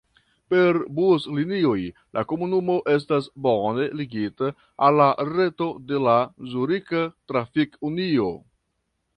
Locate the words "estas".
2.95-3.27